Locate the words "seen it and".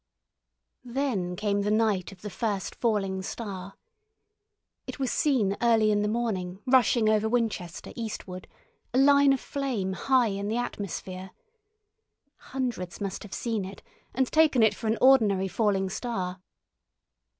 13.35-14.25